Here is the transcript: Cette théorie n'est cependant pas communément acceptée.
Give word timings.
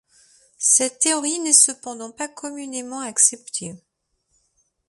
Cette 0.57 0.97
théorie 0.97 1.39
n'est 1.41 1.53
cependant 1.53 2.09
pas 2.11 2.27
communément 2.27 3.01
acceptée. 3.01 3.75